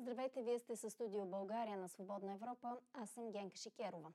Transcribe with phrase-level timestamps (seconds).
[0.00, 2.78] Здравейте, вие сте със студио България на Свободна Европа.
[2.92, 4.12] Аз съм Генка Шикерова.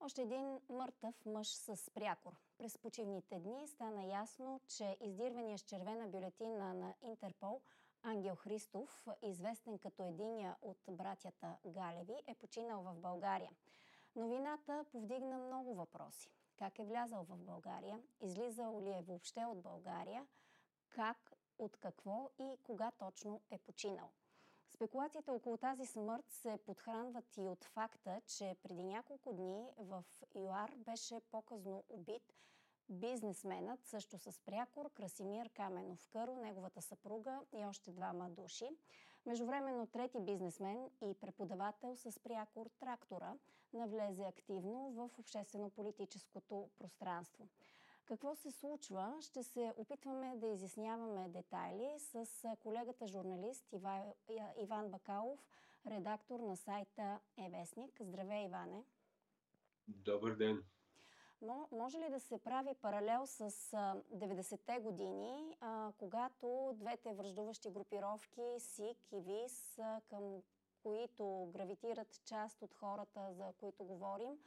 [0.00, 2.32] Още един мъртъв мъж с прякор.
[2.58, 7.60] През почивните дни стана ясно, че издирвания с червена бюлетина на Интерпол
[8.02, 13.50] Ангел Христов, известен като единия от братята Галеви, е починал в България.
[14.16, 16.30] Новината повдигна много въпроси.
[16.56, 18.02] Как е влязал в България?
[18.20, 20.26] Излизал ли е въобще от България?
[20.88, 24.10] Как, от какво и кога точно е починал?
[24.74, 30.04] Спекулациите около тази смърт се подхранват и от факта, че преди няколко дни в
[30.34, 32.34] ЮАР беше показно убит
[32.88, 38.68] бизнесменът, също с прякор, Красимир Каменов Къро, неговата съпруга и още двама души.
[39.26, 43.34] Междувременно трети бизнесмен и преподавател с прякор трактора
[43.72, 47.48] навлезе активно в обществено-политическото пространство.
[48.08, 49.18] Какво се случва?
[49.20, 52.26] Ще се опитваме да изясняваме детайли с
[52.60, 53.74] колегата журналист
[54.56, 55.40] Иван Бакалов,
[55.86, 58.00] редактор на сайта Евесник.
[58.00, 58.84] Здравей, Иване!
[59.88, 60.64] Добър ден!
[61.72, 63.50] Може ли да се прави паралел с
[64.14, 65.56] 90-те години,
[65.98, 69.78] когато двете връждуващи групировки СИК и ВИС,
[70.08, 70.42] към
[70.82, 74.38] които гравитират част от хората, за които говорим,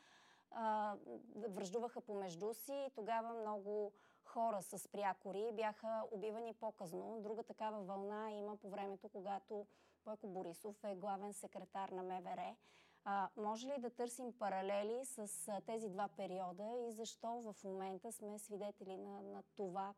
[1.36, 7.22] връждуваха помежду си и тогава много хора с прякори бяха убивани по-късно.
[7.22, 9.68] Друга такава вълна има по времето, когато
[10.06, 12.56] Бойко Борисов е главен секретар на МВР.
[13.04, 18.12] А, може ли да търсим паралели с а, тези два периода и защо в момента
[18.12, 19.94] сме свидетели на, на това,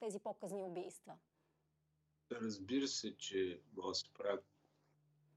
[0.00, 1.18] тези по-късни убийства?
[2.32, 3.60] Разбира се, че
[3.92, 4.44] се правят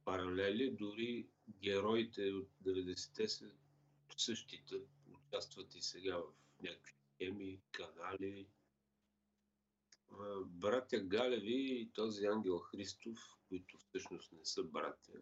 [0.06, 0.72] паралели.
[0.72, 3.46] Дори героите от 90-те са
[4.20, 4.76] същите,
[5.08, 8.48] участват и сега в някакви теми, канали.
[10.46, 15.22] Братя Галеви и този Ангел Христов, които всъщност не са братя,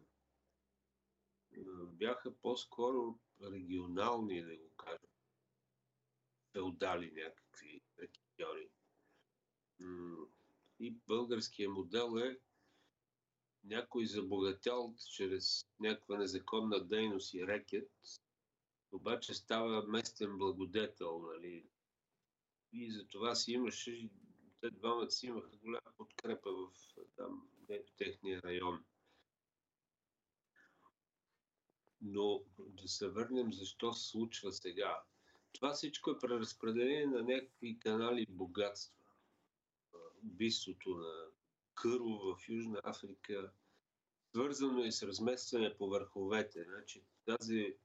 [1.92, 5.08] бяха по-скоро регионални, да го кажа,
[6.52, 8.70] феодали някакви рекетьори.
[10.80, 12.40] И българският модел е
[13.64, 17.92] някой забогатял чрез някаква незаконна дейност и рекет,
[18.92, 21.66] обаче става местен благодетел, нали?
[22.74, 24.10] И за това си имаше,
[24.62, 26.72] те двамата си имаха голяма подкрепа в,
[27.16, 27.50] там,
[27.98, 28.86] техния район.
[32.02, 35.04] Но да се върнем защо се случва сега.
[35.52, 38.94] Това всичко е преразпределение на някакви канали богатства.
[40.24, 41.26] Убийството на
[41.74, 43.52] Кърво в Южна Африка,
[44.30, 46.64] свързано и с разместване по върховете.
[46.64, 47.76] Значи, тази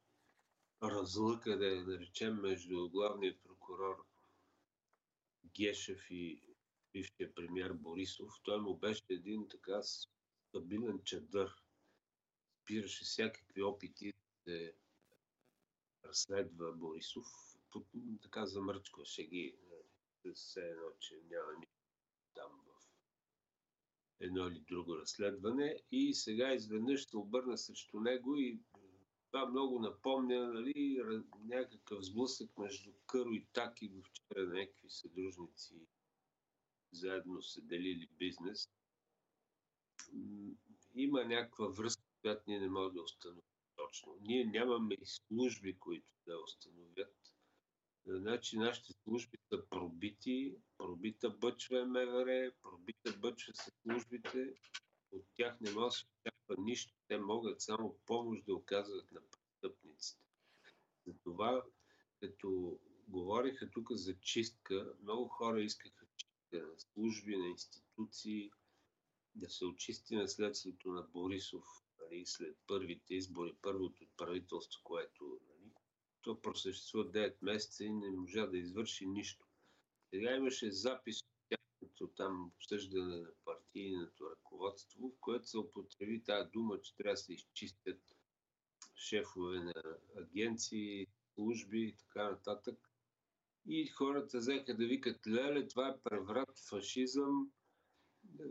[0.82, 4.06] разлъка, да я наречем, между главният прокурор
[5.56, 6.42] Гешев и
[6.92, 11.62] бившия премьер Борисов, той му беше един така стабилен чадър
[12.62, 14.74] спираше всякакви опити да се
[16.04, 17.26] разследва Борисов.
[18.22, 19.56] Така замръчкваше ги.
[19.70, 21.74] Нали, все едно, че няма нищо
[22.34, 22.72] там в
[24.20, 25.82] едно или друго разследване.
[25.90, 28.60] И сега изведнъж се обърна срещу него и
[29.32, 31.02] това много напомня нали,
[31.44, 35.74] някакъв сблъсък между Къро и Таки в вчера някакви съдружници
[36.92, 38.68] заедно се делили бизнес.
[40.94, 43.42] Има някаква връзка която ние не можем да установим
[43.76, 44.16] точно.
[44.20, 47.16] Ние нямаме и служби, които да установят.
[48.06, 54.54] Значи нашите служби са пробити, пробита бъчва е МВР, пробита бъчва са службите,
[55.12, 56.94] от тях не може да се очаква нищо.
[57.08, 60.22] Те могат само помощ да оказват на престъпниците.
[61.06, 61.64] Затова,
[62.20, 62.78] като
[63.08, 68.50] говориха тук за чистка, много хора искаха чистка на служби, на институции,
[69.34, 71.64] да се очисти наследството на Борисов
[72.00, 75.70] нали, след първите избори, първото правителство, което нали,
[76.22, 79.46] то просъществува 9 месеца и не можа да извърши нищо.
[80.10, 83.30] Сега имаше запис от тяхното там обсъждане на
[83.72, 88.00] партийното ръководство, в което се употреби тази дума, че трябва да се изчистят
[88.96, 89.74] шефове на
[90.18, 92.78] агенции, служби и така нататък.
[93.66, 97.52] И хората взеха да викат, леле, това е преврат, фашизъм,
[98.40, 98.44] е,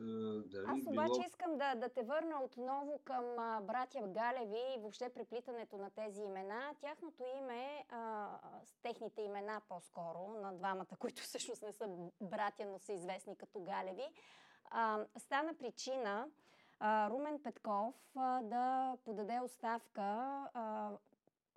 [0.45, 1.25] дали Аз обаче било...
[1.27, 6.21] искам да, да те върна отново към а, братя Галеви и въобще преплитането на тези
[6.21, 6.75] имена.
[6.81, 8.29] Тяхното име, а,
[8.65, 11.87] с техните имена по-скоро, на двамата, които всъщност не са
[12.21, 14.07] братя, но са известни като Галеви,
[14.71, 16.27] а, стана причина
[16.79, 20.01] а, Румен Петков а, да подаде оставка
[20.53, 20.91] а,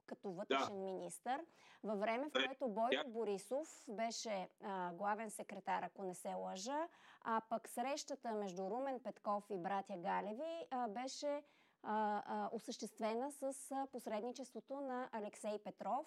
[0.07, 0.85] като вътрешен да.
[0.85, 1.41] министр,
[1.85, 6.89] във време, в което Бойко Борисов беше а, главен секретар, ако не се лъжа,
[7.21, 11.43] а пък срещата между Румен Петков и братя Галеви а, беше
[11.83, 13.53] а, а, осъществена с
[13.93, 16.07] посредничеството на Алексей Петров.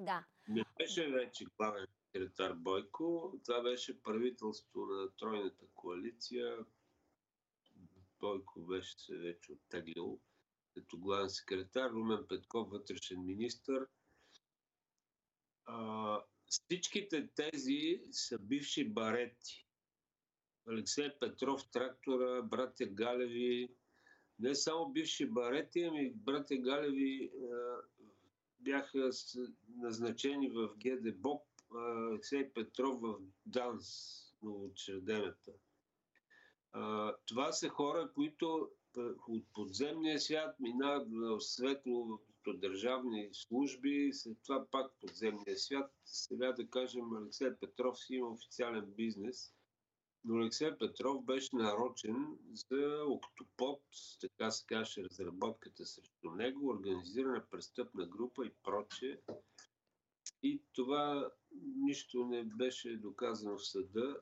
[0.00, 0.24] Да.
[0.48, 3.40] Не беше вече главен секретар Бойко.
[3.44, 6.58] Това беше правителство на Тройната коалиция.
[8.20, 10.20] Бойко беше се вече оттеглил
[10.74, 13.86] като главен секретар, Румен Петков, вътрешен министр.
[15.64, 19.66] А, всичките тези са бивши барети.
[20.68, 23.74] Алексей Петров, трактора, братя Галеви,
[24.38, 27.32] не само бивши барети, ами братя Галеви
[28.60, 29.10] бяха
[29.76, 31.16] назначени в ГД
[32.12, 33.86] Алексей Петров в ДАНС,
[34.42, 35.52] новоучредената.
[37.26, 38.70] Това са хора, които
[39.28, 42.20] от подземния свят минават в светло
[42.54, 45.92] държавни служби, след това пак подземния свят.
[46.04, 49.54] Сега да кажем, Алексей Петров си има официален бизнес,
[50.24, 53.82] но Алексей Петров беше нарочен за октопод,
[54.20, 59.18] така се каже разработката срещу него, организирана престъпна група и прочее.
[60.42, 61.30] И това
[61.76, 64.20] нищо не беше доказано в съда.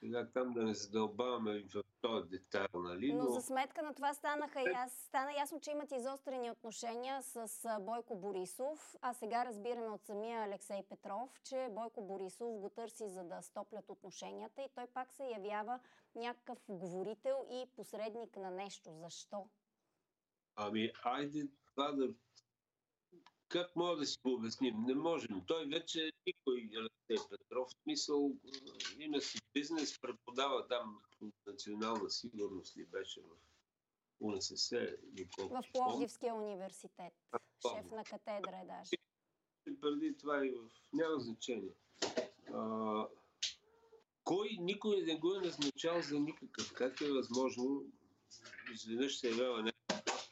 [0.00, 3.12] Сега там да не задълбаваме в този детайл, нали?
[3.12, 3.24] Но...
[3.24, 7.58] но за сметка на това станаха и аз, стана ясно, че имат изострени отношения с
[7.80, 13.24] Бойко Борисов, а сега разбираме от самия Алексей Петров, че Бойко Борисов го търси за
[13.24, 15.80] да стоплят отношенията и той пак се явява
[16.14, 18.90] някакъв говорител и посредник на нещо.
[18.92, 19.48] Защо?
[20.56, 22.08] Ами, айде това да
[23.54, 24.84] как мога да си го обясним?
[24.86, 25.42] Не можем.
[25.46, 28.32] Той вече никой Алексей Петров, в смисъл,
[28.98, 31.00] има си бизнес, преподава там
[31.46, 33.36] национална сигурност ли беше в
[34.20, 34.96] УНСС.
[35.38, 37.12] В Пловдивския университет.
[37.32, 38.90] А, Шеф на катедра е даже.
[39.80, 40.70] Преди това и в...
[40.92, 41.74] Няма значение.
[42.54, 43.08] А,
[44.24, 46.72] кой никой не го е назначал за никакъв?
[46.72, 47.84] Как е възможно
[48.74, 49.62] изведнъж се явява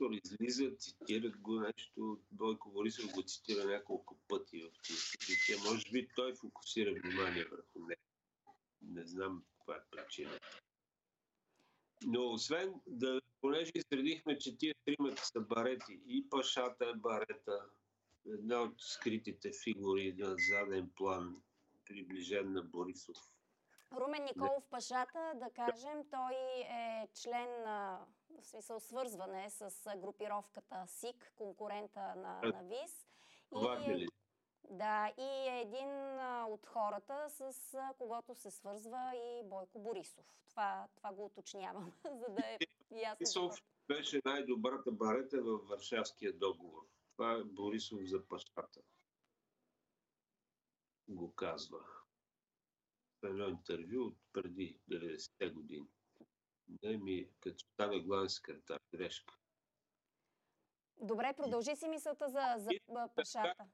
[0.03, 5.61] автор, излиза, цитират го нещо, Бойко Борисов го цитира няколко пъти в тези.
[5.71, 8.03] Може би той фокусира внимание върху него.
[8.83, 10.61] Не знам каква е причината.
[12.07, 17.67] Но освен да, понеже изредихме, че тия тримата са барети и Пашата е барета,
[18.27, 21.43] една от скритите фигури на заден план,
[21.85, 23.17] приближен на Борисов.
[23.97, 26.35] Румен Николов Пашата, да кажем, той
[26.71, 28.07] е член на,
[28.41, 33.09] в смисъл свързване с групировката СИК, конкурента на, на ВИС.
[33.89, 34.09] И,
[34.71, 40.27] да, и е един от хората, с когото се свързва и Бойко Борисов.
[40.49, 42.59] Това, това го уточнявам, за да е
[42.91, 43.17] ясно.
[43.19, 46.87] Борисов беше най-добрата барета във Варшавския договор.
[47.13, 48.81] Това е Борисов за пащата.
[51.09, 51.79] Го казва.
[53.25, 55.87] Едно интервю от преди 90-те години.
[56.83, 59.35] Не ми, като стана главен секретар, грешка.
[61.01, 62.71] Добре, продължи си мисълта за, за
[63.15, 63.65] пашата.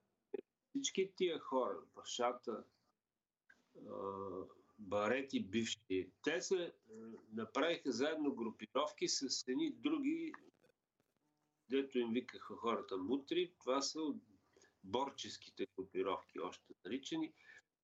[0.69, 2.65] Всички тия хора, Пашата,
[4.79, 6.73] барети бивши, те се
[7.33, 10.33] направиха заедно групировки с едни други,
[11.71, 13.55] дето им викаха хората мутри.
[13.61, 14.01] Това са
[14.85, 17.33] борческите групировки, още наричани.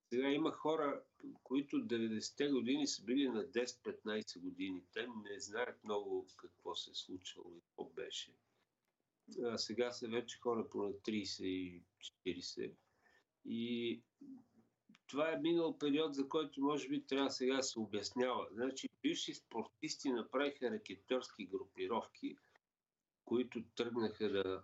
[0.09, 1.03] Сега има хора,
[1.43, 4.83] които 90-те години са били на 10-15 години.
[4.93, 8.33] Те не знаят много какво се е случвало и какво беше.
[9.45, 11.83] А сега са вече хора по на 30 и
[12.27, 12.73] 40.
[13.45, 14.01] И
[15.07, 18.49] това е минал период, за който може би трябва сега да се обяснява.
[18.53, 22.37] Значи, бивши спортисти направиха ракетьорски групировки,
[23.25, 24.63] които тръгнаха да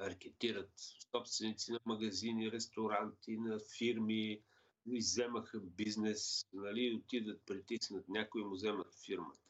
[0.00, 0.70] ракетират
[1.10, 4.42] собственици на магазини, ресторанти, на фирми,
[4.86, 9.40] изземаха бизнес, нали, отидат, притиснат някой му вземат фирмата.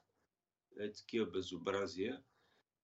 [0.80, 2.22] Е, такива безобразия.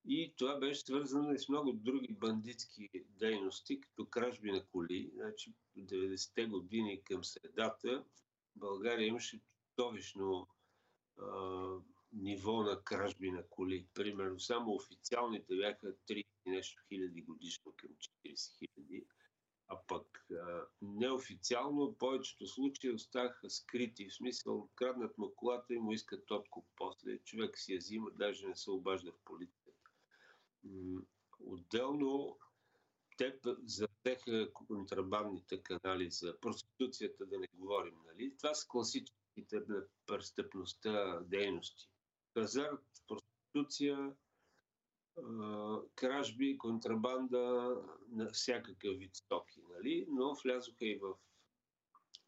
[0.07, 5.11] И това беше свързано и с много други бандитски дейности, като кражби на коли.
[5.15, 8.05] Значи, в 90-те години към средата
[8.57, 9.41] България имаше
[9.77, 10.49] чудовищно
[12.15, 13.87] ниво на кражби на коли.
[13.95, 17.91] Примерно, само официалните бяха 30 нещо хиляди годишно към
[18.27, 19.07] 40 хиляди.
[19.69, 24.09] А пък а, неофициално повечето случаи оставаха скрити.
[24.09, 27.19] В смисъл, краднат му колата и му искат откуп после.
[27.19, 29.91] Човек си я взима, даже не се обажда в полицията.
[31.41, 32.39] Отделно
[33.17, 37.95] те затеха контрабандните канали за проституцията, да не говорим.
[38.07, 38.37] Нали?
[38.37, 41.89] Това са класическите на престъпността дейности.
[42.35, 44.13] Казарт, проституция,
[45.95, 47.77] кражби, контрабанда
[48.09, 50.07] на всякакъв вид стоки, нали?
[50.09, 51.15] но влязоха и в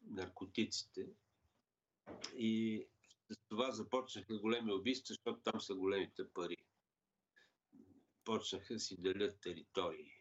[0.01, 1.07] наркотиците.
[2.35, 2.83] И
[3.29, 6.57] с това започнаха големи убийства, защото там са големите пари.
[8.25, 10.11] Почнаха си делят територии.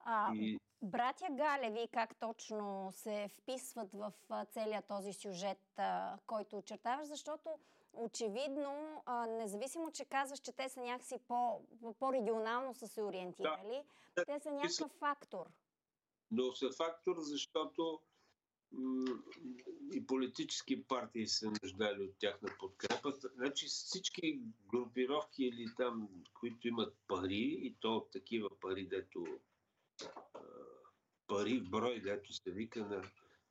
[0.00, 0.58] А, и...
[0.82, 4.12] Братя Галеви как точно се вписват в
[4.52, 5.80] целия този сюжет,
[6.26, 7.58] който очертаваш, защото
[7.96, 11.60] очевидно, независимо, че казваш, че те са някакси по,
[11.98, 13.84] по-регионално са се ориентирали,
[14.16, 15.46] да, те са някакъв фактор.
[16.30, 18.00] Но са фактор, защото
[19.92, 23.12] и политически партии се нуждали от тяхна подкрепа.
[23.12, 29.24] Значи всички групировки или там, които имат пари, и то такива пари, дето
[31.26, 33.02] пари в брой, дето се вика на,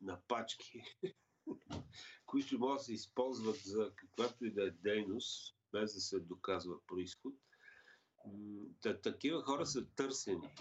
[0.02, 0.84] на пачки,
[2.26, 6.76] които могат да се използват за каквато и да е дейност, без да се доказва
[6.88, 7.34] происход.
[8.82, 10.56] Та, такива хора са търсени,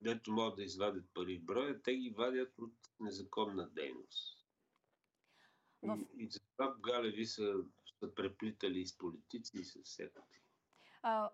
[0.00, 4.46] дето могат да извадят пари в броя, те ги вадят от незаконна дейност.
[5.82, 5.98] В...
[6.18, 7.54] И, и затова Галеви са,
[7.98, 10.40] са преплитали с политици и с всякакви.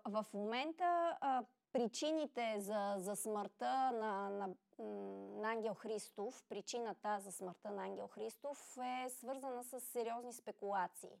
[0.09, 7.71] В момента а, причините за, за смъртта на, на, на Ангел Христов, причината за смъртта
[7.71, 11.19] на Ангел Христов е свързана с сериозни спекулации.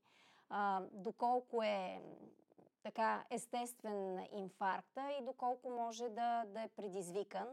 [0.49, 2.01] А, доколко е
[2.83, 7.47] така естествен инфаркта и доколко може да, да е предизвикан.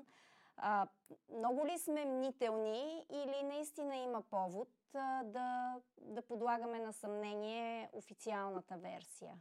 [0.57, 0.89] А,
[1.37, 8.77] много ли сме мнителни или наистина има повод а, да, да подлагаме на съмнение официалната
[8.77, 9.35] версия?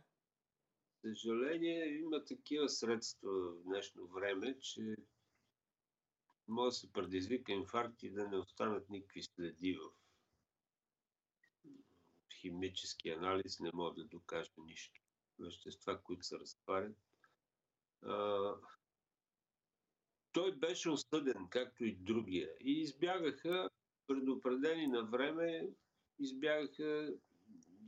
[1.02, 4.96] съжаление, има такива средства в днешно време, че
[6.48, 9.92] може да се предизвика инфаркт и да не останат никакви следи в
[12.42, 15.02] химически анализ, не може да докаже нищо.
[15.40, 16.98] Вещества, които се разтварят.
[18.02, 18.54] А,
[20.32, 22.50] той беше осъден, както и другия.
[22.62, 23.70] И избягаха,
[24.08, 25.70] предупредени на време,
[26.20, 27.14] избягаха,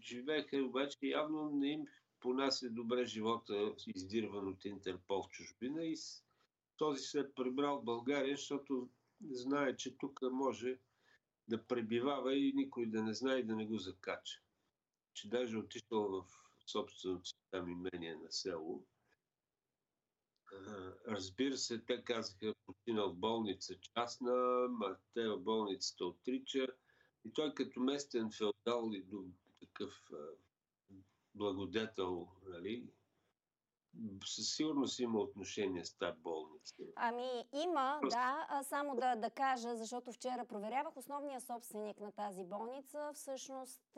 [0.02, 1.86] живееха, обаче явно не им
[2.20, 5.98] понася добре живота, издирван от Интерпол в чужбина и
[6.80, 8.90] този се е прибрал в България, защото
[9.22, 10.80] знае, че тук може
[11.48, 14.42] да пребивава и никой да не знае и да не го закача.
[15.14, 16.26] Че даже отишъл в
[16.66, 18.86] собственото си там имение на село.
[21.08, 24.34] Разбира се, те казаха, починал в болница частна,
[24.70, 26.68] ма те в болницата отрича.
[27.26, 29.04] И той като местен феодал и
[29.60, 30.12] такъв
[31.36, 32.90] благодетел, нали,
[34.26, 36.39] със сигурност има отношение с тази болница.
[36.96, 38.62] Ами има, да.
[38.64, 43.12] Само да, да кажа, защото вчера проверявах основния собственик на тази болница.
[43.14, 43.98] Всъщност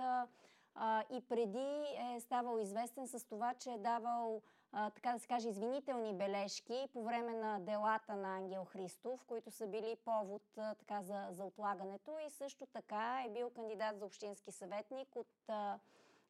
[0.75, 4.41] а, и преди е ставал известен с това, че е давал
[4.71, 9.51] а, така да се каже, извинителни бележки по време на делата на Ангел Христов, които
[9.51, 14.05] са били повод а, така, за, за отлагането и също така е бил кандидат за
[14.05, 15.49] общински съветник от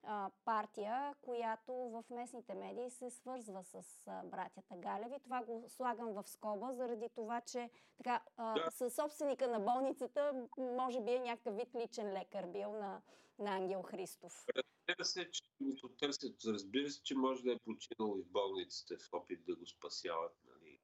[0.03, 5.19] а, партия, която в местните медии се свързва с а, братята Галеви.
[5.23, 8.71] Това го слагам в скоба, заради това, че така, а, да.
[8.71, 13.01] със собственика на болницата може би е някакъв вид личен лекар бил на,
[13.39, 14.45] на Ангел Христов.
[14.55, 16.35] Разбира се, че го потърсят.
[16.45, 20.37] Разбира се, че може да е починал и в болницата в опит да го спасяват.
[20.45, 20.79] Нали.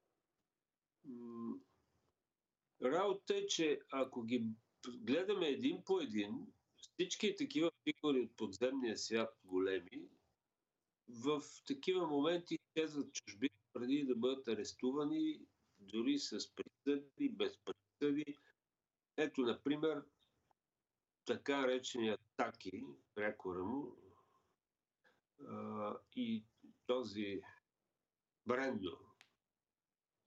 [2.84, 4.46] Работа е, че ако ги
[4.90, 10.10] гледаме един по един, всички такива фигури от подземния свят големи,
[11.10, 15.42] в такива моменти изчезват чужби преди да бъдат арестувани,
[15.80, 18.38] дори с присъди, без присъди.
[19.18, 20.04] Ето, например,
[21.26, 22.84] така речения Таки,
[23.16, 23.98] прякора му,
[26.16, 26.44] и
[26.88, 27.42] този
[28.46, 29.07] Брендо.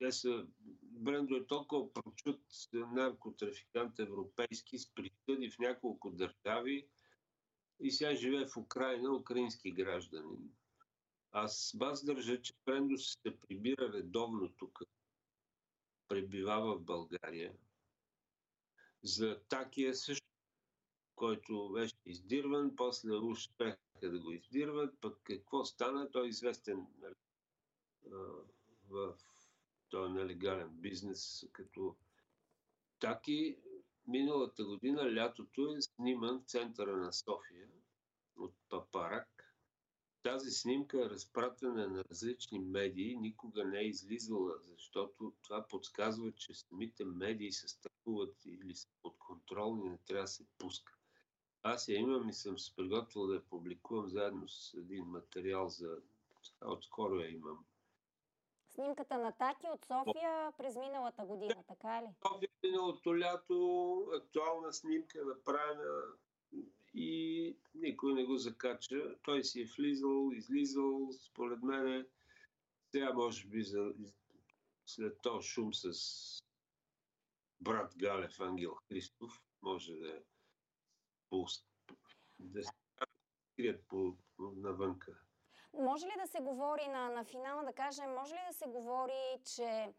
[0.01, 0.47] Те са
[0.83, 2.41] Брендо е толкова прочут
[2.73, 6.89] наркотрафикант европейски с присъди в няколко държави
[7.81, 10.51] и сега живее в Украина, украински гражданин.
[11.33, 14.79] Аз бас държа, че Брендо се прибира редовно тук,
[16.09, 17.55] пребивава в България.
[19.03, 20.27] За Такия също,
[21.15, 27.15] който беше издирван, после успеха да го издирват, пък какво стана, той е известен нали,
[28.89, 29.17] в
[29.91, 31.97] този нелегален бизнес, като
[33.01, 33.57] Таки
[34.07, 37.69] миналата година, лятото е сниман в центъра на София
[38.37, 39.57] от Папарак.
[40.23, 46.55] Тази снимка е разпратена на различни медии, никога не е излизала, защото това подсказва, че
[46.55, 50.97] самите медии се страхуват или са под контрол и не трябва да се пуска.
[51.63, 55.99] Аз я имам и съм се приготвил да я публикувам заедно с един материал за...
[56.61, 57.65] Отскоро я имам
[58.75, 62.07] Снимката на Таки от София през миналата година, така ли?
[62.29, 66.03] София миналото лято, актуална снимка направена
[66.95, 69.17] и никой не го закача.
[69.23, 72.07] Той си е влизал, излизал, според мен
[72.91, 73.93] сега може би за,
[74.87, 75.93] след този шум с
[77.61, 80.21] брат Галев, Ангел Христов, може да е
[82.39, 82.71] да се
[83.57, 85.21] крият по, навънка.
[85.75, 89.41] Може ли да се говори на, на финала, да кажем, може ли да се говори,
[89.45, 89.95] че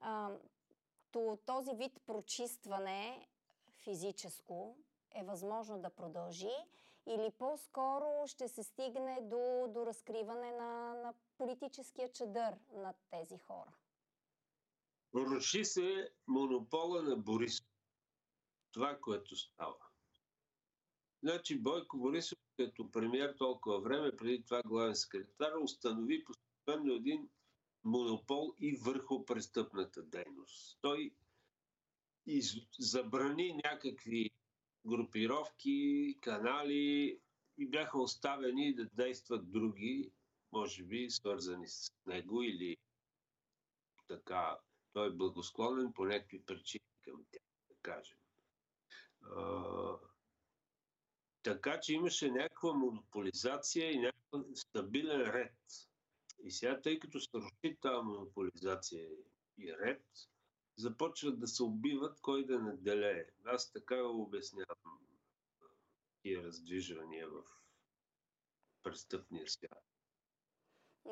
[0.00, 0.30] а,
[1.12, 3.28] то, този вид прочистване
[3.84, 4.76] физическо
[5.14, 6.56] е възможно да продължи
[7.06, 13.72] или по-скоро ще се стигне до, до разкриване на, на политическия чадър над тези хора?
[15.14, 17.66] Руши се монопола на Борисов.
[18.72, 19.86] Това, което става.
[21.22, 27.28] Значи Бойко Борисов като премьер толкова време, преди това главен секретар, установи постепенно един
[27.84, 30.78] монопол и върху престъпната дейност.
[30.80, 31.14] Той
[32.26, 32.54] из...
[32.78, 34.30] забрани някакви
[34.86, 37.18] групировки, канали
[37.58, 40.12] и бяха оставени да действат други,
[40.52, 42.76] може би свързани с него или
[44.08, 44.58] така.
[44.92, 48.18] Той е благосклонен по някакви причини към тях, да кажем.
[51.46, 55.56] Така че имаше някаква монополизация и някакъв стабилен ред.
[56.42, 59.08] И сега, тъй като се руши тази монополизация
[59.58, 60.04] и ред,
[60.76, 63.26] започват да се убиват кой да наделее.
[63.44, 65.06] Аз така го обяснявам
[66.22, 67.42] тия раздвижвания в
[68.82, 69.84] престъпния свят.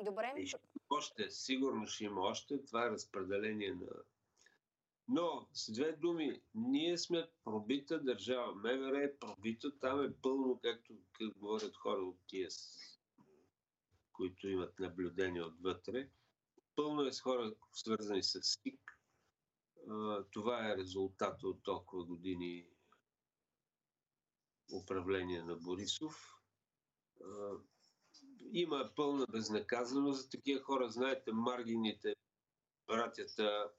[0.03, 0.33] Добре.
[0.37, 0.57] И ще
[0.89, 3.91] още, сигурно ще има още това разпределение на
[5.07, 8.55] но, с две думи, ние сме пробита държава.
[8.55, 12.49] МВР е пробита, там е пълно, както как говорят хора от тия,
[14.13, 16.09] които имат наблюдение отвътре.
[16.75, 18.99] Пълно е с хора, свързани с СИК.
[20.31, 22.67] Това е резултат от толкова години
[24.73, 26.35] управление на Борисов.
[28.51, 30.89] Има пълна безнаказаност за такива хора.
[30.89, 32.15] Знаете, Маргините,
[32.87, 33.71] братята,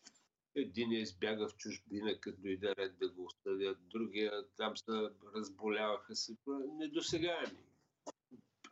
[0.56, 6.36] един избяга в чужбина, като дойде ред да го оставят, другия там се разболяваха се.
[6.78, 7.58] Недосегаеми.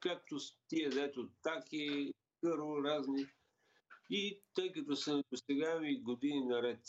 [0.01, 0.37] Както
[0.69, 3.27] тия дето таки, кърво, разни.
[4.11, 6.81] И тъй като са недосегаеми години наред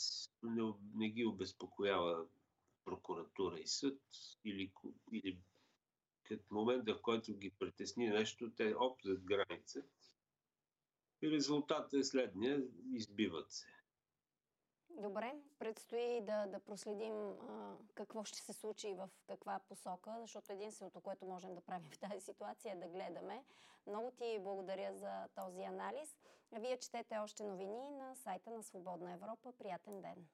[0.44, 2.26] не, не ги обезпокоява
[2.86, 4.00] прокуратура и съд
[4.46, 4.72] или,
[5.12, 5.38] или
[6.24, 9.84] като момента, в който ги притесни нещо, те оплят граница.
[11.22, 13.68] И резултатът е следния, избиват се.
[14.98, 20.52] Добре, предстои да, да проследим а, какво ще се случи и в каква посока, защото
[20.52, 23.44] единственото, което можем да правим в тази ситуация е да гледаме.
[23.88, 26.18] Много ти благодаря за този анализ.
[26.52, 29.52] Вие четете още новини на сайта на Свободна Европа.
[29.52, 30.28] Приятен ден!